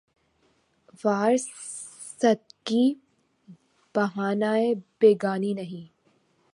وارستگی 1.03 2.85
بہانۂ 3.95 4.73
بیگانگی 4.99 5.53
نہیں 5.53 5.85